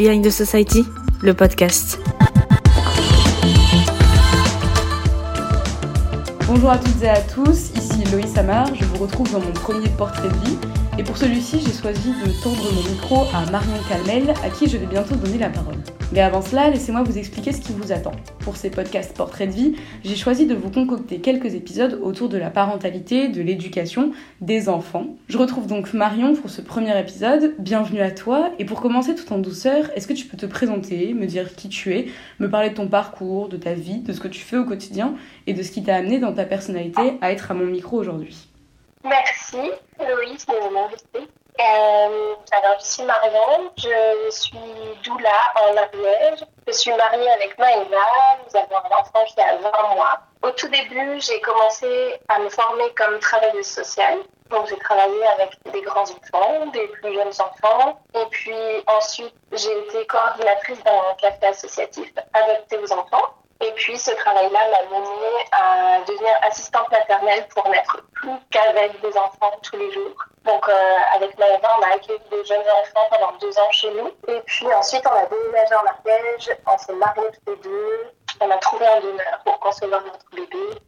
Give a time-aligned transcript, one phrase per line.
[0.00, 0.86] Behind the Society,
[1.20, 2.00] le podcast.
[6.46, 9.90] Bonjour à toutes et à tous, ici Loïs Amar, je vous retrouve dans mon premier
[9.90, 10.56] portrait de vie.
[10.96, 14.78] Et pour celui-ci, j'ai choisi de tendre mon micro à Marion Calmel, à qui je
[14.78, 15.76] vais bientôt donner la parole.
[16.12, 18.10] Mais avant cela, laissez-moi vous expliquer ce qui vous attend.
[18.40, 22.36] Pour ces podcasts Portrait de vie, j'ai choisi de vous concocter quelques épisodes autour de
[22.36, 24.10] la parentalité, de l'éducation,
[24.40, 25.06] des enfants.
[25.28, 27.54] Je retrouve donc Marion pour ce premier épisode.
[27.60, 28.50] Bienvenue à toi.
[28.58, 31.68] Et pour commencer tout en douceur, est-ce que tu peux te présenter, me dire qui
[31.68, 32.06] tu es,
[32.40, 35.14] me parler de ton parcours, de ta vie, de ce que tu fais au quotidien
[35.46, 38.48] et de ce qui t'a amené dans ta personnalité à être à mon micro aujourd'hui?
[39.04, 39.70] Merci,
[40.00, 41.32] Loïs, de m'inviter.
[41.60, 44.58] Euh, alors, je suis Marianne, je suis
[45.04, 46.44] doula en Ariège.
[46.66, 48.06] Je suis mariée avec Maëva,
[48.46, 50.20] nous avons un enfant qui a 20 mois.
[50.42, 54.20] Au tout début, j'ai commencé à me former comme travailleuse sociale.
[54.48, 58.00] Donc, j'ai travaillé avec des grands enfants, des plus jeunes enfants.
[58.14, 58.54] Et puis
[58.86, 63.34] ensuite, j'ai été coordinatrice d'un café associatif adapté aux enfants.
[63.62, 69.16] Et puis ce travail-là m'a mené à devenir assistante maternelle pour n'être plus qu'avec des
[69.18, 70.16] enfants tous les jours.
[70.44, 74.08] Donc euh, avec Maëva, on a accueilli des jeunes enfants pendant deux ans chez nous.
[74.28, 78.06] Et puis ensuite, on a déménagé en Ariège, on s'est mariés tous les deux,
[78.40, 80.80] on a trouvé un donneur pour concevoir notre bébé.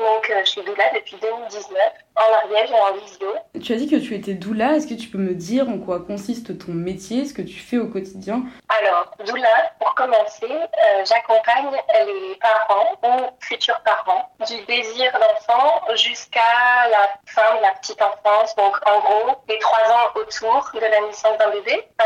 [0.00, 1.78] Donc, euh, je suis doula depuis 2019,
[2.16, 3.28] en Ariège et en visio.
[3.62, 4.76] Tu as dit que tu étais doula.
[4.76, 7.76] Est-ce que tu peux me dire en quoi consiste ton métier, ce que tu fais
[7.76, 8.44] au quotidien?
[8.80, 11.70] Alors, doula, pour commencer, euh, j'accompagne
[12.06, 18.56] les parents ou futurs parents du désir d'enfant jusqu'à la fin de la petite enfance.
[18.56, 22.04] Donc, en gros, les trois ans autour de la naissance d'un bébé, euh,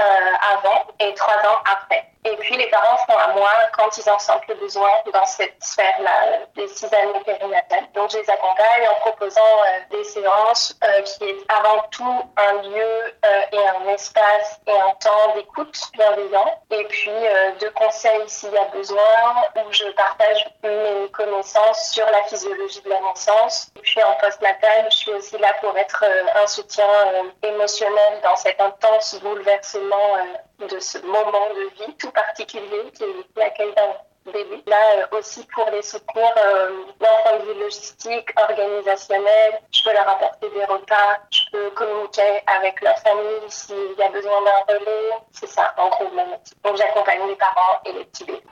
[0.59, 2.14] avant et trois ans après.
[2.27, 5.63] Et puis les parents font à moi quand ils en sentent le besoin dans cette
[5.63, 7.87] sphère-là, des six années périnatales.
[7.95, 12.63] Donc je les accompagne en proposant euh, des séances euh, qui est avant tout un
[12.63, 16.63] lieu euh, et un espace et un temps d'écoute bienveillant.
[16.71, 19.03] Et puis de conseils s'il y a besoin,
[19.57, 23.71] où je partage mes connaissances sur la physiologie de la naissance.
[23.77, 26.05] Et puis en post-natal, je suis aussi là pour être
[26.43, 26.87] un soutien
[27.43, 30.17] émotionnel dans cet intense bouleversement
[30.61, 34.63] de ce moment de vie tout particulier qui est l'accueil d'un bébé.
[34.67, 39.93] Là euh, aussi pour les soutenir euh, d'un point de vue logistique, organisationnel, je peux
[39.93, 44.75] leur apporter des repas, je peux communiquer avec leur famille s'il y a besoin d'un
[44.75, 45.19] relais.
[45.33, 46.41] C'est ça en gros mon.
[46.63, 48.43] Donc j'accompagne les parents et les petits bébés.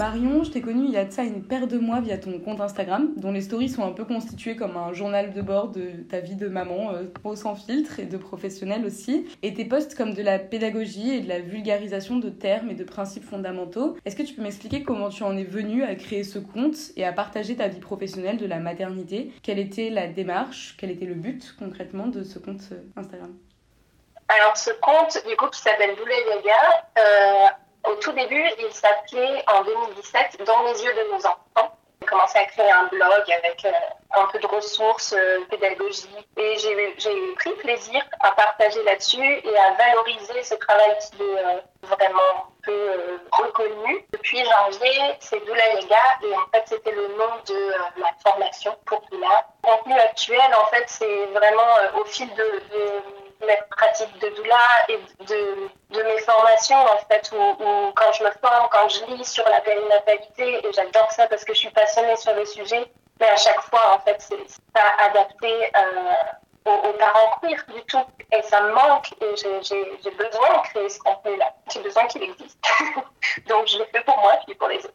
[0.00, 2.40] Marion, je t'ai connue il y a de ça une paire de mois via ton
[2.40, 5.90] compte Instagram, dont les stories sont un peu constituées comme un journal de bord de
[6.08, 9.28] ta vie de maman, euh, sans filtre et de professionnelle aussi.
[9.42, 12.82] Et tes posts comme de la pédagogie et de la vulgarisation de termes et de
[12.82, 13.98] principes fondamentaux.
[14.06, 17.04] Est-ce que tu peux m'expliquer comment tu en es venue à créer ce compte et
[17.04, 19.34] à partager ta vie professionnelle de la maternité?
[19.42, 20.76] Quelle était la démarche?
[20.78, 23.34] Quel était le but concrètement de ce compte euh, Instagram?
[24.28, 26.52] Alors, ce compte, du coup, qui s'appelle Doula Yoga,
[26.96, 27.48] euh,
[27.84, 31.76] au tout début, il s'appelait en 2017 Dans les yeux de nos enfants.
[32.00, 33.72] J'ai commencé à créer un blog avec euh,
[34.16, 39.72] un peu de ressources euh, pédagogiques et j'ai pris plaisir à partager là-dessus et à
[39.72, 44.06] valoriser ce travail qui est euh, vraiment peu reconnu.
[44.12, 49.02] Depuis janvier, c'est Doula Yoga et en fait c'était le nom de ma formation pour
[49.10, 49.46] Doula.
[49.62, 52.62] Le contenu actuel, en fait, c'est vraiment au fil de
[53.46, 54.56] mes pratiques de doula
[54.88, 59.24] et de, de mes formations, en fait, où, quand je me forme, quand je lis
[59.24, 62.90] sur la périnatalité, et j'adore ça parce que je suis passionnée sur le sujet,
[63.20, 67.98] mais à chaque fois, en fait, c'est pas adapté euh, aux, parents queer du tout.
[68.32, 71.54] Et ça me manque, et j'ai besoin de créer ce contenu-là.
[71.72, 72.58] J'ai besoin qu'il existe.
[73.48, 74.94] Donc, je le fais pour moi, puis pour les autres.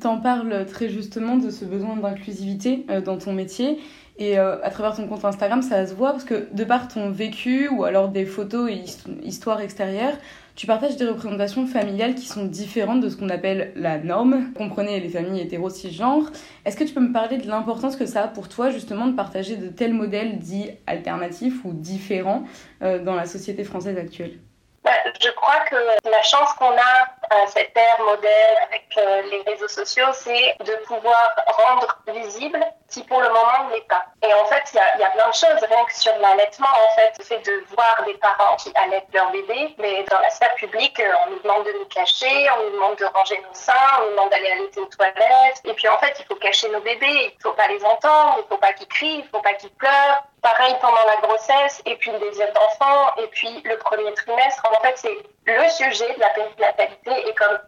[0.00, 3.80] T'en parles très justement de ce besoin d'inclusivité euh, dans ton métier.
[4.20, 7.10] Et euh, à travers ton compte Instagram, ça se voit parce que de par ton
[7.10, 8.84] vécu ou alors des photos et
[9.22, 10.12] histoires extérieures,
[10.56, 14.52] tu partages des représentations familiales qui sont différentes de ce qu'on appelle la norme.
[14.54, 16.30] Comprenez les familles hétéro cisgenres.
[16.66, 19.16] Est-ce que tu peux me parler de l'importance que ça a pour toi justement de
[19.16, 22.42] partager de tels modèles dits alternatifs ou différents
[22.82, 24.38] euh, dans la société française actuelle?
[24.84, 29.50] Bah, je crois que la chance qu'on a à cette ère modèle avec euh, les
[29.50, 34.04] réseaux sociaux, c'est de pouvoir rendre visible qui pour le moment ne l'est pas.
[34.22, 37.12] Et en fait, il y a, plein de choses, rien que sur l'allaitement, en fait,
[37.18, 40.98] le fait de voir des parents qui allaitent leur bébé, mais dans la sphère publique,
[41.00, 44.04] euh, on nous demande de nous cacher, on nous demande de ranger nos seins, on
[44.04, 47.32] nous demande d'aller allaiter aux toilettes, et puis en fait, il faut cacher nos bébés,
[47.34, 50.24] il faut pas les entendre, il faut pas qu'ils crient, il faut pas qu'ils pleurent,
[50.42, 54.66] Pareil pendant la grossesse, et puis le désir d'enfant, et puis le premier trimestre.
[54.74, 57.58] En fait, c'est le sujet de la périnatalité et comme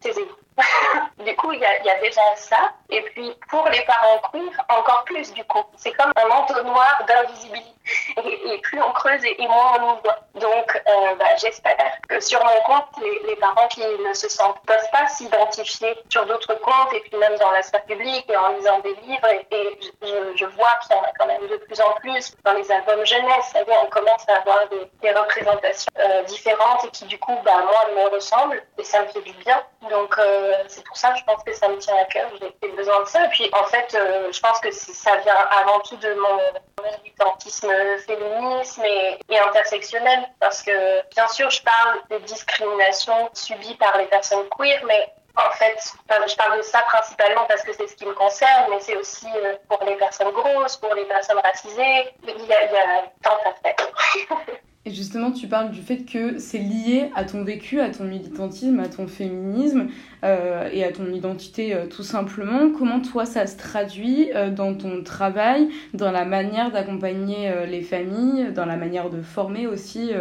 [0.00, 0.36] taisez-vous.
[1.24, 2.72] du coup, il y, a, déjà ça.
[2.88, 5.64] Et puis, pour les parents queer, encore plus, du coup.
[5.76, 7.70] C'est comme un entonnoir d'invisibilité.
[8.16, 10.18] Et, plus on creuse et, moins on nous voit.
[10.34, 11.76] Donc, euh, bah, j'espère
[12.08, 12.86] que sur mon compte,
[13.26, 17.36] les, parents qui ne se sentent, peuvent pas s'identifier sur d'autres comptes et puis même
[17.38, 19.28] dans la sphère publique et en lisant des livres.
[19.50, 19.78] Et,
[20.36, 23.04] je, vois qu'il y en a quand même de plus en plus dans les albums
[23.04, 23.50] jeunesse.
[23.52, 27.64] Ça on commence à avoir des, des représentations euh, différentes et qui, du coup, bah,
[27.64, 28.62] moi, me ressemblent.
[28.78, 29.60] Et ça me fait du bien.
[29.90, 32.30] Donc, euh, c'est pour ça que je pense que ça me tient à cœur.
[32.62, 33.24] J'ai besoin de ça.
[33.24, 37.70] Et puis, en fait, euh, je pense que ça vient avant tout de mon militantisme
[38.06, 40.28] féminisme et, et, intersectionnel.
[40.40, 45.50] Parce que, bien sûr, je parle des discriminations subies par les personnes queer, mais en
[45.52, 45.78] fait,
[46.28, 49.28] je parle de ça principalement parce que c'est ce qui me concerne, mais c'est aussi
[49.36, 52.14] euh, pour les personnes grosses, pour les personnes racisées.
[52.24, 54.56] Il y a, il y a tant à faire.
[54.86, 58.80] Et justement, tu parles du fait que c'est lié à ton vécu, à ton militantisme,
[58.80, 59.88] à ton féminisme
[60.24, 62.70] euh, et à ton identité euh, tout simplement.
[62.70, 68.52] Comment toi ça se traduit euh, dans ton travail, dans la manière d'accompagner les familles,
[68.54, 70.12] dans la manière de former aussi,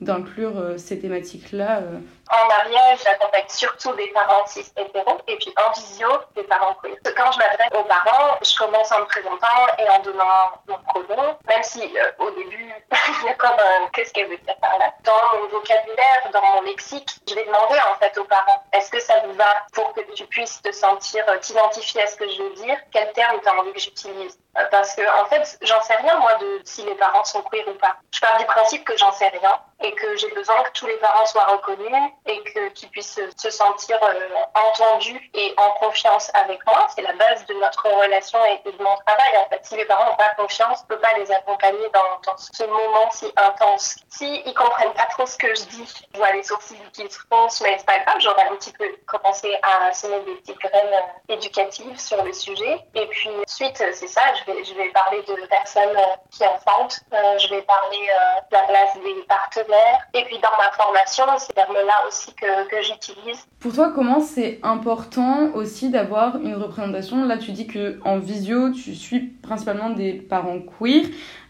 [0.00, 1.82] d'inclure euh, ces thématiques-là
[2.30, 6.94] en mariage, j'accompagne surtout des parents cis hétéros et puis en visio, des parents queer.
[7.16, 11.36] Quand je m'adresse aux parents, je commence en me présentant et en donnant mon pronom,
[11.48, 12.72] même si euh, au début,
[13.22, 14.94] il y a comme un qu'est-ce qu'elle veut dire par là?
[15.02, 19.00] Dans mon vocabulaire, dans mon lexique, je vais demander en fait aux parents est-ce que
[19.00, 22.42] ça vous va pour que tu puisses te sentir, euh, t'identifier à ce que je
[22.42, 22.76] veux dire?
[22.92, 24.38] Quel terme tu as envie que j'utilise?
[24.56, 27.66] Euh, Parce que en fait, j'en sais rien moi de si les parents sont queer
[27.66, 27.96] ou pas.
[28.14, 30.96] Je pars du principe que j'en sais rien et que j'ai besoin que tous les
[30.96, 32.42] parents soient reconnus et
[32.74, 36.86] qu'ils puissent se sentir euh, entendus et en confiance avec moi.
[36.94, 39.38] C'est la base de notre relation et, de mon travail.
[39.38, 42.20] En fait, si les parents n'ont pas confiance, on ne peut pas les accompagner dans,
[42.26, 43.96] dans, ce moment si intense.
[44.08, 47.18] Si ils comprennent pas trop ce que je dis, je vois les sourcils qui se
[47.18, 50.92] froncent, mais c'est pas grave, j'aurais un petit peu commencé à semer des petites graines
[50.92, 52.84] euh, éducatives sur le sujet.
[52.94, 57.00] Et puis ensuite, c'est ça, je vais, je vais parler de personnes euh, qui enfantent,
[57.12, 58.08] je vais parler
[58.50, 59.79] de la place des partenaires.
[60.14, 62.46] Et puis dans ma formation, ces termes-là aussi que,
[62.82, 63.46] j'utilise.
[63.60, 67.24] Pour toi, comment c'est important aussi d'avoir une représentation?
[67.24, 71.06] Là, tu dis que en visio, tu suis principalement des parents queer.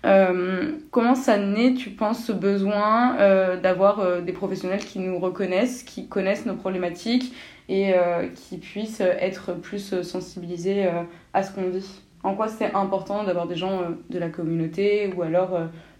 [0.07, 5.19] Euh, comment ça naît, tu penses, ce besoin euh, d'avoir euh, des professionnels qui nous
[5.19, 7.35] reconnaissent, qui connaissent nos problématiques
[7.69, 7.95] et
[8.35, 10.91] qui puissent être plus sensibilisés
[11.33, 15.23] à ce qu'on dit En quoi c'est important d'avoir des gens de la communauté ou
[15.23, 15.51] alors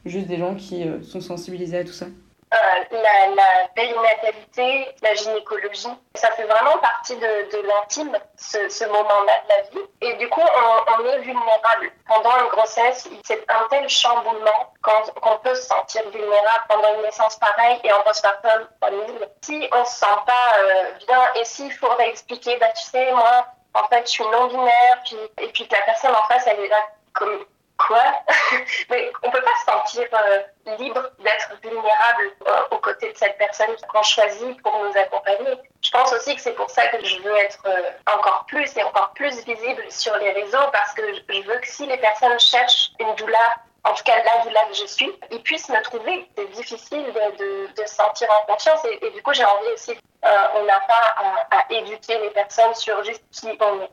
[0.05, 2.07] juste des gens qui sont sensibilisés à tout ça
[2.53, 2.57] euh,
[2.91, 5.87] la, la périnatalité, la gynécologie,
[6.17, 9.89] ça fait vraiment partie de, de l'intime, ce, ce moment-là de la vie.
[10.01, 11.93] Et du coup, on, on, est vulnérable.
[12.09, 17.37] Pendant une grossesse, c'est un tel chamboulement qu'on peut se sentir vulnérable pendant une naissance
[17.39, 19.29] pareille et en postpartum, pas nul.
[19.43, 23.47] Si on se sent pas euh, bien et s'il faut réexpliquer, bah tu sais, moi,
[23.75, 26.69] en fait, je suis non-binaire, puis, et puis que la personne en face, elle est
[26.69, 26.83] là
[27.13, 27.45] comme
[27.87, 28.03] quoi?
[28.91, 33.39] Mais on peut pas se sentir euh, libre d'être vulnérable euh, aux côtés de cette
[33.39, 35.57] personne qu'on choisit pour nous accompagner.
[35.83, 38.83] Je pense aussi que c'est pour ça que je veux être euh, encore plus et
[38.83, 42.91] encore plus visible sur les réseaux parce que je veux que si les personnes cherchent
[42.99, 46.29] une doula en tout cas là doula que je suis, ils puissent me trouver.
[46.37, 47.05] C'est difficile
[47.39, 51.15] de, se sentir en confiance et, du coup j'ai envie aussi, on n'a pas
[51.51, 53.91] à, à éduquer les personnes sur juste qui on est.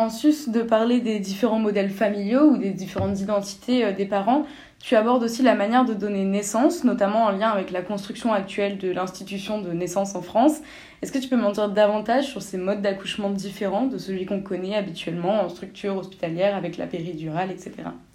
[0.00, 4.46] En sus de parler des différents modèles familiaux ou des différentes identités euh, des parents,
[4.82, 8.78] tu abordes aussi la manière de donner naissance, notamment en lien avec la construction actuelle
[8.78, 10.62] de l'institution de naissance en France.
[11.02, 14.42] Est-ce que tu peux m'en dire davantage sur ces modes d'accouchement différents de celui qu'on
[14.42, 17.72] connaît habituellement en structure hospitalière avec la péridurale, etc.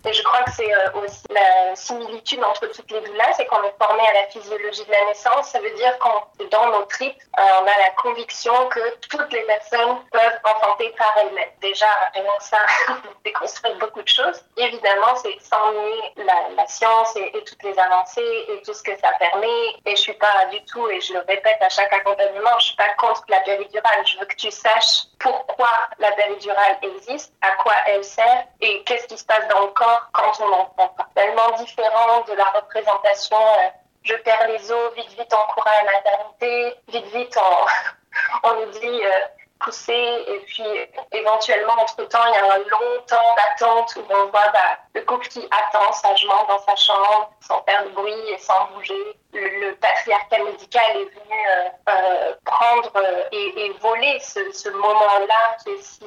[0.08, 3.64] Et je crois que c'est euh, aussi la similitude entre toutes les doulas, c'est qu'on
[3.64, 5.50] est formé à la physiologie de la naissance.
[5.50, 9.42] Ça veut dire qu'on, dans nos tripes, euh, on a la conviction que toutes les
[9.42, 11.12] personnes peuvent enfanter par.
[11.60, 12.60] Déjà, rien que ça
[13.26, 14.46] déconstruit beaucoup de choses.
[14.58, 16.24] Évidemment, c'est sans nier
[16.56, 19.48] la, science et, et, toutes les avancées et tout ce que ça permet.
[19.88, 22.90] Et je suis pas du tout, et je le répète à chaque accompagnement, je pas
[22.98, 24.06] contre la péridurale.
[24.06, 29.08] Je veux que tu saches pourquoi la péridurale existe, à quoi elle sert et qu'est-ce
[29.08, 31.08] qui se passe dans le corps quand on n'entend pas.
[31.16, 33.70] Tellement différent de la représentation euh,
[34.04, 38.66] je perds les os, vite vite on court à la maternité, vite vite on, on
[38.66, 39.10] nous dit euh,
[39.60, 40.64] pousser et puis
[41.12, 45.02] éventuellement entre temps il y a un long temps d'attente où on voit bah, le
[45.02, 49.18] couple qui attend sagement dans sa chambre sans faire de bruit et sans bouger.
[49.34, 55.82] Le, patriarcat médical est venu euh, euh, prendre prendre et, voler ce, moment-là qui est
[55.82, 56.06] si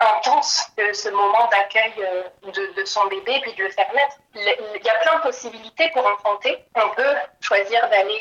[0.00, 1.92] intense que ce moment d'accueil
[2.42, 4.16] de, de, son bébé puis de le faire naître.
[4.34, 6.64] Il y a plein de possibilités pour enfanter.
[6.74, 8.20] On peut choisir d'aller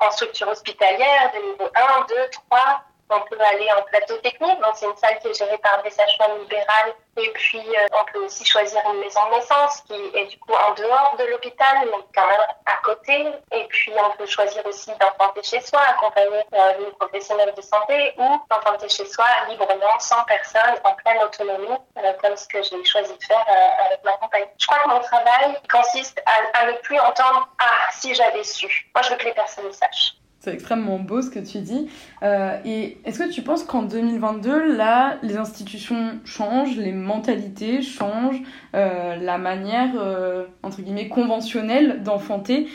[0.00, 2.14] en structure hospitalière de niveau 1, 2,
[2.50, 5.82] 3, on peut aller en plateau technique, donc c'est une salle qui est gérée par
[5.82, 6.94] des sages-femmes libérales.
[7.16, 10.52] Et puis, euh, on peut aussi choisir une maison de naissance qui est du coup
[10.52, 13.26] en dehors de l'hôpital, mais quand même à côté.
[13.52, 16.44] Et puis, on peut choisir aussi d'enfanter chez soi, accompagné
[16.78, 22.12] d'une professionnelle de santé, ou d'enfanter chez soi librement, sans personne, en pleine autonomie, euh,
[22.22, 24.46] comme ce que j'ai choisi de faire euh, avec ma compagne.
[24.58, 28.90] Je crois que mon travail consiste à, à ne plus entendre «Ah, si j'avais su».
[28.94, 30.14] Moi, je veux que les personnes sachent.
[30.40, 31.88] C'est extrêmement beau ce que tu dis.
[32.22, 38.40] Euh, et est-ce que tu penses qu'en 2022, là, les institutions changent, les mentalités changent,
[38.76, 42.68] euh, la manière, euh, entre guillemets, conventionnelle d'enfanter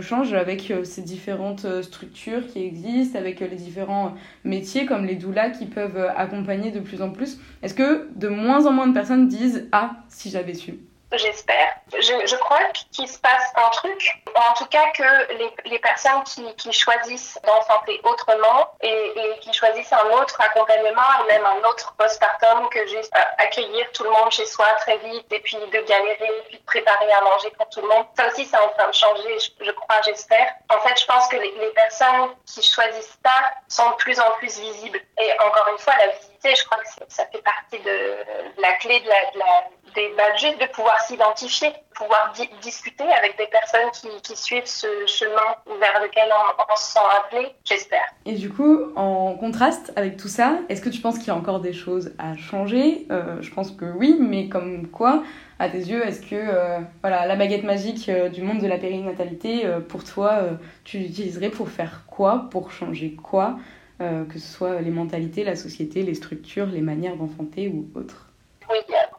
[0.00, 5.66] change avec ces différentes structures qui existent, avec les différents métiers comme les doulas qui
[5.66, 7.38] peuvent accompagner de plus en plus?
[7.62, 10.78] Est-ce que de moins en moins de personnes disent Ah, si j'avais su?
[11.12, 11.76] J'espère.
[11.92, 12.60] Je, je, crois
[12.92, 17.38] qu'il se passe un truc, en tout cas que les, les personnes qui, qui choisissent
[17.44, 22.86] d'enfanter autrement et, et, qui choisissent un autre accompagnement et même un autre postpartum que
[22.86, 26.58] juste euh, accueillir tout le monde chez soi très vite et puis de galérer puis
[26.58, 28.06] de préparer à manger pour tout le monde.
[28.16, 30.54] Ça aussi, c'est en train de changer, je, crois, j'espère.
[30.68, 33.32] En fait, je pense que les, les, personnes qui choisissent ça
[33.68, 35.00] sont de plus en plus visibles.
[35.18, 38.16] Et encore une fois, la visibilité, je crois que ça fait partie de
[38.58, 40.10] la clé de la, de la des
[40.58, 42.32] de pouvoir s'identifier, pouvoir
[42.62, 43.90] discuter avec des personnes
[44.22, 48.04] qui, suivent ce chemin vers lequel on, se sent appelé, j'espère.
[48.24, 51.36] Et du coup, en contraste avec tout ça, est-ce que tu penses qu'il y a
[51.36, 53.06] encore des choses à changer?
[53.10, 55.22] Euh, Je pense que oui, mais comme quoi
[55.58, 58.78] à tes yeux, est-ce que euh, voilà, la baguette magique euh, du monde de la
[58.78, 60.42] périnatalité, pour toi,
[60.84, 62.48] tu l'utiliserais pour faire quoi?
[62.50, 63.58] Pour changer quoi?
[63.98, 68.29] Que ce soit les mentalités, la société, les structures, les manières d'enfanter ou autres?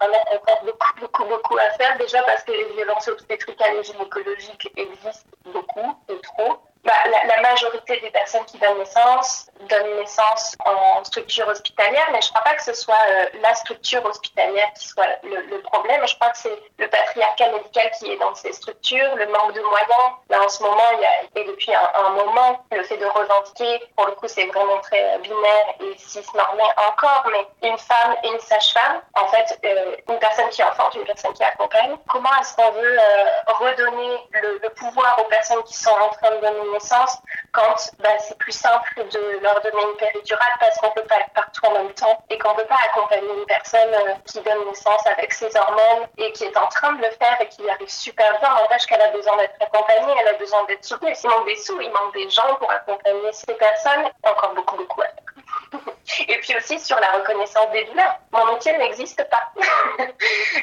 [0.09, 1.97] Y a encore beaucoup, beaucoup, beaucoup à faire.
[1.97, 7.41] Déjà parce que les violences obstétricales et gynécologiques existent beaucoup et trop bah, la, la,
[7.41, 12.43] majorité des personnes qui donnent naissance donnent naissance en structure hospitalière, mais je ne crois
[12.43, 16.01] pas que ce soit euh, la structure hospitalière qui soit le, le problème.
[16.07, 19.61] Je crois que c'est le patriarcat médical qui est dans ces structures, le manque de
[19.61, 20.15] moyens.
[20.29, 23.05] Là, en ce moment, il y a, et depuis un, un moment, le fait de
[23.05, 28.27] revendiquer, pour le coup, c'est vraiment très binaire et cisnormé encore, mais une femme et
[28.29, 32.55] une sage-femme, en fait, euh, une personne qui enfante, une personne qui accompagne, comment est-ce
[32.55, 36.70] qu'on veut euh, redonner le, le pouvoir aux personnes qui sont en train de donner
[36.73, 37.17] naissance
[37.51, 41.33] quand bah, c'est plus simple de leur donner une péridurale parce qu'on peut pas être
[41.33, 45.05] partout en même temps et qu'on peut pas accompagner une personne euh, qui donne naissance
[45.07, 47.89] avec ses hormones et qui est en train de le faire et qui y arrive
[47.89, 48.49] super bien.
[48.49, 51.13] N'empêche qu'elle a besoin d'être accompagnée, elle a besoin d'être soutenue.
[51.23, 54.09] Il manque des sous, il manque des gens pour accompagner ces personnes.
[54.23, 55.31] Encore beaucoup, beaucoup à faire.
[56.27, 58.17] Et puis aussi sur la reconnaissance des douleurs.
[58.31, 59.51] Mon métier n'existe pas.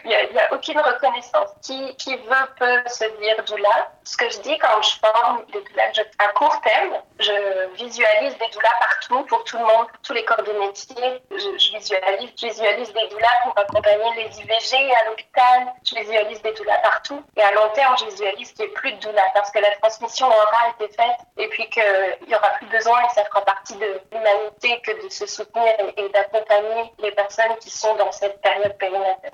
[0.05, 1.51] il n'y a, aucune reconnaissance.
[1.63, 3.91] Qui, veut peut se dire doula.
[4.09, 8.49] Ce que je dis quand je forme des doulas, à court terme, je visualise des
[8.55, 11.23] doulas partout pour tout le monde, tous les corps de métier.
[11.31, 15.75] Je, je visualise, je visualise des doulas pour accompagner les IVG à l'hôpital.
[15.85, 17.23] Je visualise des doulas partout.
[17.37, 19.73] Et à long terme, je visualise qu'il n'y ait plus de doulas parce que la
[19.73, 23.77] transmission aura été faite et puis qu'il n'y aura plus besoin et ça fera partie
[23.77, 28.73] de l'humanité que de se soutenir et, d'accompagner les personnes qui sont dans cette période
[28.79, 29.33] périnatale.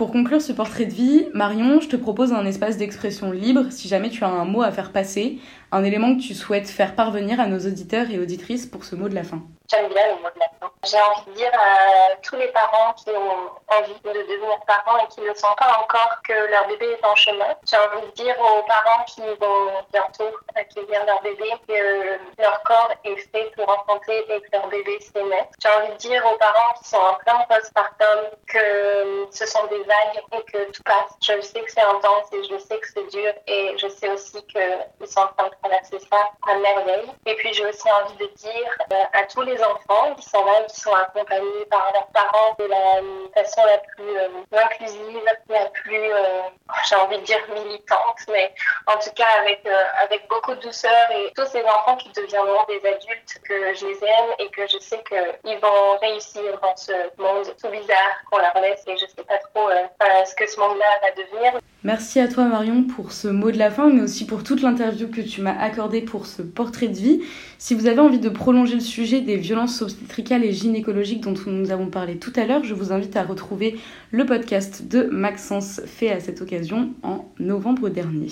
[0.00, 3.86] Pour conclure ce portrait de vie, Marion, je te propose un espace d'expression libre si
[3.86, 5.38] jamais tu as un mot à faire passer,
[5.72, 9.08] un élément que tu souhaites faire parvenir à nos auditeurs et auditrices pour ce mot
[9.08, 9.40] de la fin.
[9.70, 10.72] J'aime bien le mot de la fin.
[10.82, 15.06] J'ai envie de dire à tous les parents qui ont envie de devenir parents et
[15.08, 17.54] qui ne sont pas encore que leur bébé est en chemin.
[17.68, 22.92] J'ai envie de dire aux parents qui vont bientôt accueillir leur bébé que leur corps
[23.04, 25.50] est fait pour enfanter et que leur bébé s'est naître.
[25.62, 29.84] J'ai envie de dire aux parents qui sont en plein postpartum que ce sont des
[29.84, 31.14] vagues et que tout passe.
[31.22, 34.44] Je sais que c'est intense et je sais que c'est dur et je sais aussi
[34.46, 37.10] qu'ils sont en train de traverser ça à merveille.
[37.26, 40.62] Et puis j'ai aussi envie de dire euh, à tous les enfants qui sont là,
[40.64, 46.12] qui sont accompagnés par leurs parents de la façon la plus euh, inclusive, la plus,
[46.12, 46.42] euh,
[46.88, 48.54] j'ai envie de dire militante, mais
[48.86, 49.66] en tout cas avec,
[50.02, 54.04] avec beaucoup de douceur et tous ces enfants qui deviendront des adultes que je les
[54.04, 58.54] aime et que je sais qu'ils vont réussir dans ce monde tout bizarre qu'on leur
[58.60, 61.60] laisse et je sais pas trop ce que ce monde-là va devenir.
[61.82, 65.08] Merci à toi Marion pour ce mot de la fin, mais aussi pour toute l'interview
[65.08, 67.20] que tu m'as accordée pour ce portrait de vie.
[67.56, 71.70] Si vous avez envie de prolonger le sujet des violences obstétricales et gynécologiques dont nous
[71.70, 73.78] avons parlé tout à l'heure, je vous invite à retrouver
[74.10, 78.28] le podcast de Maxence fait à cette occasion en novembre dernier.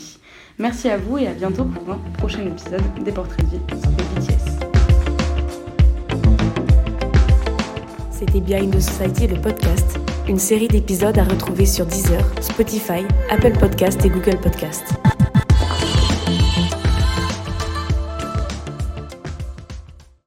[0.58, 3.62] Merci à vous et à bientôt pour un prochain épisode des portraits de vie.
[8.10, 13.52] C'était Behind the Society, le podcast une série d'épisodes à retrouver sur Deezer, Spotify, Apple
[13.58, 15.17] Podcast et Google Podcast.